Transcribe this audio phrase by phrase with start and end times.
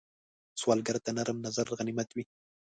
[0.61, 2.23] سوالګر ته نرم نظر غنیمت وي